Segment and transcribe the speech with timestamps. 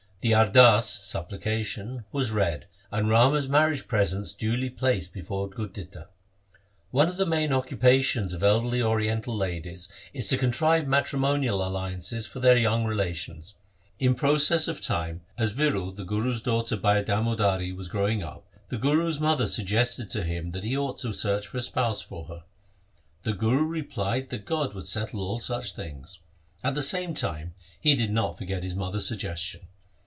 [0.23, 6.09] The ardas (supplication) was read, and Rama's mar riage presents duly placed before Gurditta.
[6.91, 12.39] One of the main occupations of elderly Oriental ladies is to contrive matrimonial alliances for
[12.39, 13.55] their young relations.
[13.97, 18.77] In process of time, as Viro the Guru's daughter by Damodari was growing up, the
[18.77, 22.43] Guru's mother suggested to him that he ought to search for a spouse for her.
[23.23, 26.19] The Guru replied that God would settle all such things.
[26.63, 29.61] At the same time he did not forget his mother's suggestion.